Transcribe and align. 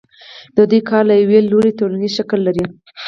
د 0.55 0.57
دوی 0.69 0.81
کار 0.89 1.03
له 1.09 1.15
یوه 1.23 1.39
لوري 1.51 1.71
ټولنیز 1.79 2.11
شکل 2.19 2.39
لري 2.47 2.65